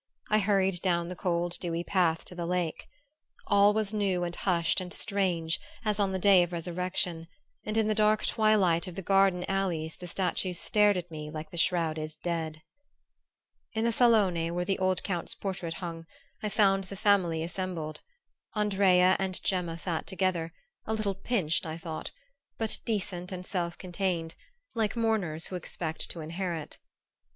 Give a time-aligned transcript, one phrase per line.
[0.31, 2.87] I hurried down the cold dewy path to the lake.
[3.45, 7.27] All was new and hushed and strange as on the day of resurrection;
[7.67, 11.51] and in the dark twilight of the garden alleys the statues stared at me like
[11.51, 12.63] the shrouded dead.
[13.73, 16.07] In the salone, where the old Count's portrait hung,
[16.41, 18.01] I found the family assembled.
[18.55, 20.51] Andrea and Gemma sat together,
[20.87, 22.09] a little pinched, I thought,
[22.57, 24.33] but decent and self contained,
[24.73, 26.79] like mourners who expect to inherit.